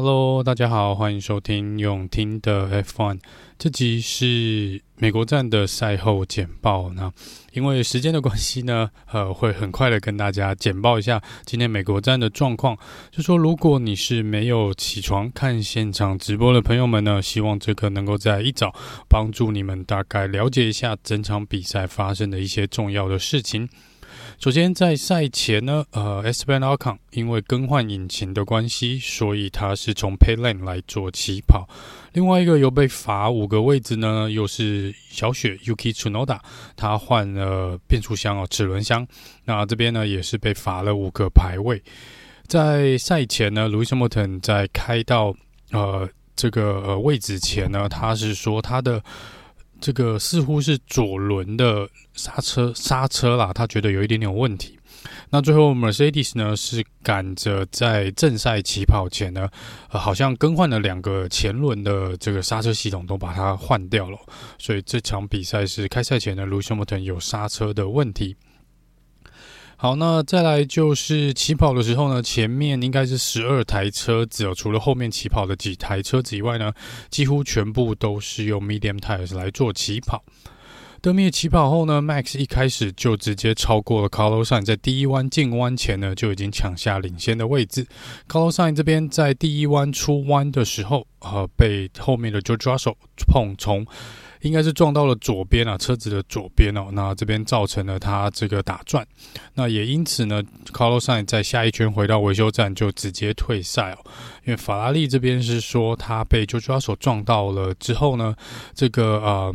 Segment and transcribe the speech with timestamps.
[0.00, 3.18] Hello，大家好，欢迎收听永听的 F1。
[3.58, 6.88] 这集是美国站的赛后简报。
[6.90, 7.12] 那
[7.52, 12.78] 因为时间的关系呢， 呃，会很快的跟大家简报一下今天美国站的状况。
[13.10, 18.72] 就说如果你是没有起床看现场直播的朋友们呢，希望这个能够在一早
[19.08, 23.68] 帮助你们大概了解一下整场比赛发生的一些重要的事情。
[24.38, 31.68] 首先，在赛前呢，呃，S Pen Alcon 因为更换引擎的关系，所以他是从 Pit Lane 来做起跑。
[32.12, 36.38] 另外一个有被罚五个位置呢，又是小雪 Yuki Tsunoda，
[36.76, 39.04] 他换了变速箱哦，齿轮箱。
[39.44, 41.82] 那这边呢，也是被罚了五个排位。
[42.46, 45.34] 在赛前呢，Lewis Hamilton 在开到
[45.72, 49.02] 呃这个呃位置前呢，他是说他的。
[49.80, 54.78] 这个似乎是左轮的刹车刹车啦，他觉得有一点点问题。
[55.30, 59.48] 那最后 Mercedes 呢是赶着在正赛起跑前呢，
[59.90, 64.18] 呃，好像更换了两个前轮的这个刹车系统，都把它换掉了。
[64.58, 68.36] 所以这场比赛是开赛前的 Lewis Hamilton 有刹车的问题。
[69.80, 76.72] 好，那再来就是起跑的时候呢，前面应该是十二台车子哦，除了后面起跑的几台车子以外呢，
[77.10, 80.24] 几乎全部都是用 medium tires 来做起跑。
[81.00, 87.86] 德米起跑后呢，Max 一开始就直接超过了 Carlos Sainz，在第一弯进弯前呢，就已经抢下领先的位置。
[88.28, 92.96] Carlos Sainz 这边在第一弯出弯的时候，呃，被后面的 George Russell
[93.28, 93.86] 碰从。
[94.42, 99.06] 应该是撞到了左边啊，车子的左边哦，那这边造成了他这个打转，
[99.54, 103.98] 那也因此呢 calo san 在下一圈回到维修站就直接退赛哦，
[104.44, 108.34] 因为法拉利这边是说他被救护车撞到了之后呢，
[108.74, 109.54] 这个呃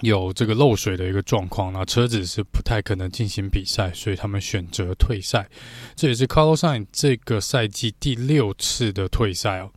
[0.00, 5.48] 有这个漏水的一个状况，那车子是不太可能进行比赛，所以他们选择退赛，
[5.96, 9.70] 这也是 Carlos Sainz 这个赛季第六次的退赛哦。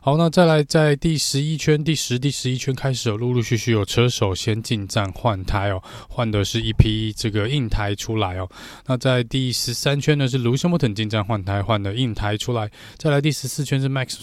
[0.00, 8.48] 好，那再来，在第十一圈、第十、第十一圈开始，陆陆续续有车手先进站换胎哦，换的是一批这个硬胎出来哦。
[8.86, 12.70] 那在第十三圈呢，是 Lewis Hamilton 进站换胎，换的硬胎出来。
[12.96, 14.16] 再来第十四圈是 Max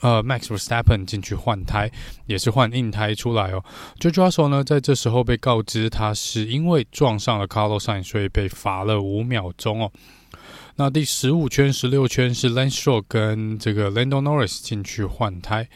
[0.00, 1.90] 呃 Max Verstappen 进去换胎，
[2.26, 3.64] 也是换硬胎出来哦。
[3.98, 9.90] George Russell 呢，在这时候被告知他是因为撞上了 Carlos Sainz，所以被罚了五秒钟哦。
[10.76, 15.68] 那第十五圈、十六圈是 Lance Stroll 跟这个 Lando Norris 进去换胎。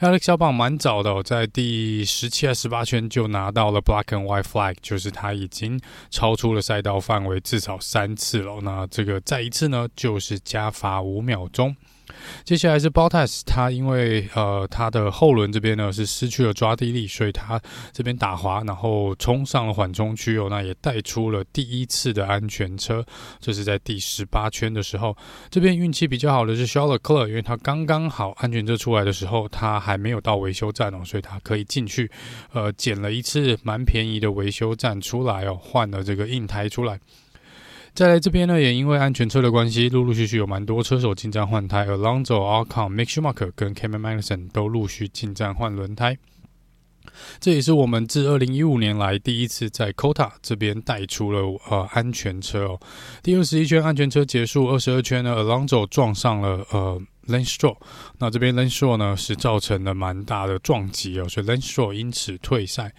[0.00, 5.78] Alex 小榜蛮早的哦，在第十七还十八圈就拿到了 Black and White Flag，就是他已经
[6.10, 8.58] 超出了赛道范围至少三次了。
[8.62, 11.76] 那这个再一次呢，就是加罚五秒钟。
[12.44, 17.60] 接下来是 Bottas，他因为呃他的后轮这边呢是失去了抓地力，所以他
[17.92, 23.04] 这边打滑，然后冲上了缓冲区哦，那也带出了第一次的安全车，
[23.40, 25.16] 这是在第十八圈的时候。
[25.50, 32.10] 这边运气比较好的是 s h a r l e c l e r 因为他刚刚好安全车出来的时候，他还没有到维修站哦，所以他可以进去，
[32.52, 36.98] 呃，捡了一次蛮便宜的维修站出来哦，换了这个硬胎出来。
[37.96, 46.18] 再来这边呢，也因为安全车的关系，陆陆续续有蛮多车手进站换胎，Alonso、Alcon、Mick Schumacher 跟 Kevin Magnussen 都陆续进站换轮胎。
[47.40, 51.40] 这也是我们自二零一五年来第一次在 COTA 这边带出了
[51.70, 52.80] 呃安全车哦。
[53.22, 57.80] 第二十一圈安全车结束，二十二圈呢，Alonso 撞上了呃 l a n s t r o
[58.18, 61.86] 那这边 l a n s t r o 呢是造成了蛮大的撞击哦，所以 l a n s t r
[61.86, 62.92] o 因此退赛。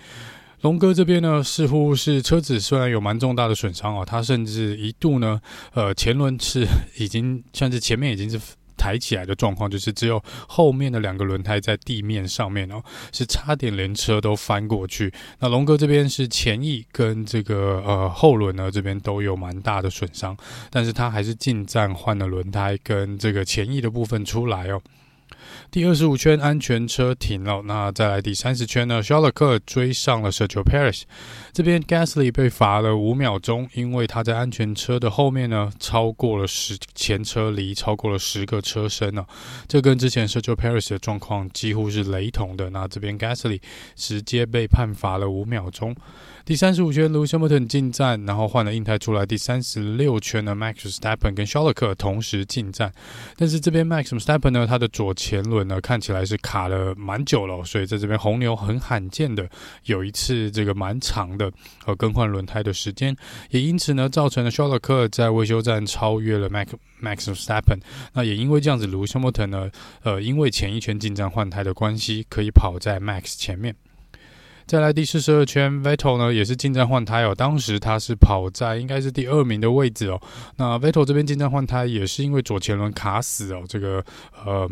[0.61, 5.39] 龙哥这边呢，似乎是车子虽然有蛮重大的损伤哦，他甚至一度呢，
[5.73, 6.65] 呃，前轮是
[6.97, 8.39] 已经像是前面已经是
[8.75, 12.81] 抬起来的状况，就是只有后面的两个轮胎在地面上面哦，
[13.11, 15.13] 是差点连车都翻过去。
[15.39, 20.35] 那龙哥这边是前翼跟这个呃后轮呢这边都有蛮大的损伤，
[20.71, 24.81] 但是他还是进站换了轮胎跟这个前翼的部分出来哦。
[25.69, 31.03] 第二十五圈安全车停了，那再来第三十圈呢 s h a r l e c l e r 追上了 Sergio Paris，
[31.51, 39.25] 这边 Gasly 被罚了五秒钟，因为他在安全车的后面呢，超过了十前车离超过了十个车身呢，
[39.67, 42.69] 这跟之前 Sergio Paris 的状况几乎是雷同的。
[42.69, 43.61] 那这边 Gasly
[43.95, 45.95] 直接被判罚了五秒钟。
[46.47, 49.25] 第三十五圈，Lewis Hamilton 进站，然后换了硬胎出来。
[49.25, 52.89] 第三十六圈呢，Max s t e p p e n 跟 Charles Leclerc 同时进站，
[53.35, 59.45] 但是这边 Max Verstappen 呢，他的左前轮呢看起来是卡了蛮久了，所以在这边红牛很罕见的
[59.83, 61.51] 有一次这个蛮长的
[61.85, 63.13] 呃更换轮胎的时间，
[63.49, 66.67] 也因此呢造成了 Charles Leclerc 在维修站超越了 Max
[67.03, 67.81] Max Verstappen。
[68.13, 69.69] 那也因为这样子，Lewis Hamilton 呢，
[70.03, 73.75] 呃，因为前一圈进站换胎的关系，可以跑在 Max 前面。
[74.67, 77.33] 再来第四十二圈，Vettel 呢也是进站换胎哦。
[77.33, 80.21] 当时他是跑在应该是第二名的位置哦。
[80.57, 83.63] 那 Vettel 这边进站换胎也是因为左前轮卡死哦。
[83.65, 84.03] 这个
[84.45, 84.69] 呃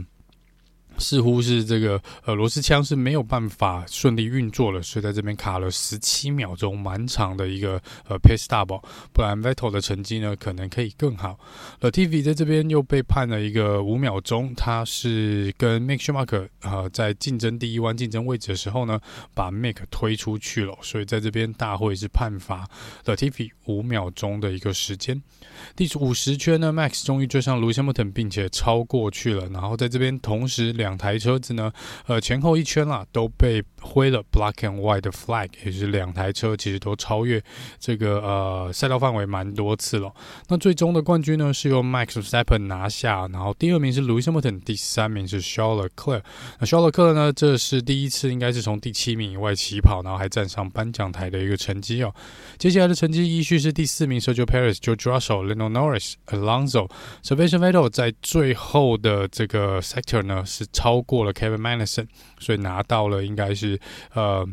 [0.98, 8.82] 似乎是这个呃螺丝枪是没有办法顺利运作了，所以在这边卡了十七秒钟，蛮长的一个呃 pit stop，
[9.14, 11.38] 不然 Vettel 的成绩呢可能可以更好。
[11.82, 19.00] Latifi 在这边又被判了一个五秒钟，他是跟 Mick Schumacher 呃在竞争第一弯竞争位置的时候呢，
[19.34, 22.68] 把 Mick 推出去了，所以在这边大会是判罚
[23.04, 25.22] Latifi 五秒钟的一个时间。
[25.76, 30.85] 第五十圈呢，Max 终于追上 Lewis Hamilton，并且超过去了，然后在这边同时两。
[30.86, 31.72] 两台车子呢，
[32.06, 37.42] 呃，前后一圈啦，都被挥了 black and white 的 flag，也就是两台车其实都超越
[37.80, 40.14] 这个呃赛道范围蛮多次了。
[40.48, 46.22] 那最终的冠军呢，是由 Max Verstappen 拿下，然后第二名是 Lewis Hamilton，第三名是 Charles Leclerc。
[46.60, 52.14] 那 Charles Leclerc 呢，这是第一次应该是从第七名以外起跑，然后还站上颁奖台的一个成绩哦。
[52.60, 56.88] 接下来的成绩依序是第四名 Sergio Perez、George Russell、Lando Norris、Alonso、
[57.24, 60.64] Sebastian Vettel 在最后的这个 sector 呢是。
[60.76, 62.08] 超过了 Kevin Madison，
[62.38, 63.80] 所以拿到了应该是
[64.14, 64.46] 呃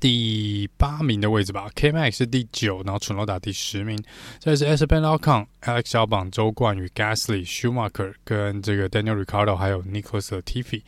[0.00, 1.70] 第八名的位置吧。
[1.74, 1.92] K.
[1.92, 3.96] Max 是第九，然后纯诺达第十名。
[4.40, 9.82] 再是 s b e n a l c o n Alex 小榜、周冠宇、Gasly、Schumacher 跟这个 Daniel Ricciardo 还有
[9.84, 10.82] Nicholas Tiffy。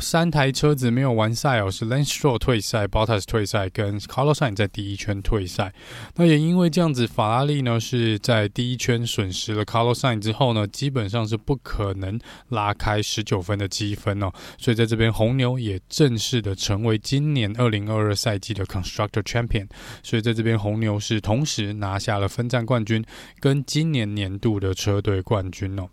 [0.00, 5.72] 三台车子没有完赛哦，是 Lance Stroll 退赛，Bottas 退赛，跟 Carlos Sain 在第一圈退赛。
[6.16, 12.18] 那也因为这样子，法拉利呢是在第一圈损失了 Carlos Sain 之后呢，基本上是不可能
[12.48, 14.32] 拉开十九分的积分哦。
[14.58, 19.68] 所以在这边，红牛也正式的成为今年二零二二赛季的 Constructor Champion。
[20.02, 23.04] 所以在这边，红牛是同时拿下了分站冠军
[23.38, 25.88] 跟今年年度的车队冠军哦。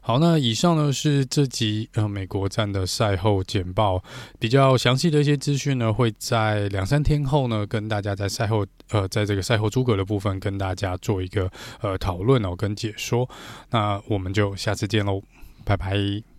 [0.00, 4.02] 好，那以上呢是这集呃美国站的赛后简报，
[4.38, 11.50] 比较详细的一些资讯呢，会在两三天后呢跟大家在赛后呃在这个赛后诸葛的部分跟大家做一个
[11.80, 13.28] 呃讨论哦跟解说，
[13.70, 15.22] 那我们就下次见喽，
[15.64, 16.29] 拜拜。